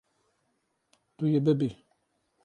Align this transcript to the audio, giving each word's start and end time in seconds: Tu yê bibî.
Tu 1.15 1.25
yê 1.33 1.39
bibî. 1.45 1.69